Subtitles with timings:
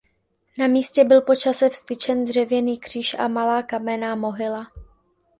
[0.57, 4.67] Na místě byl po čase vztyčen dřevěný kříž a malá kamenná mohyla.